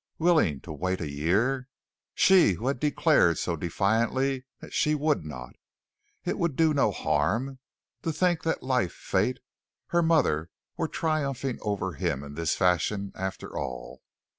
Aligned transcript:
Willing 0.17 0.61
to 0.61 0.73
wait 0.73 0.99
a 0.99 1.07
year! 1.07 1.67
She 2.15 2.53
who 2.53 2.65
had 2.69 2.79
declared 2.79 3.37
so 3.37 3.55
defiantly 3.55 4.45
that 4.59 4.73
she 4.73 4.95
would 4.95 5.23
not. 5.23 5.53
It 6.25 6.39
would 6.39 6.55
do 6.55 6.73
no 6.73 6.89
harm? 6.91 7.59
To 8.01 8.11
think 8.11 8.41
that 8.41 8.63
life, 8.63 8.93
fate, 8.93 9.37
her 9.89 10.01
mother 10.01 10.49
were 10.75 10.87
triumphing 10.87 11.59
over 11.61 11.93
him 11.93 12.23
in 12.23 12.33
this 12.33 12.55
fashion, 12.55 13.11
after 13.13 13.55
all. 13.55 14.01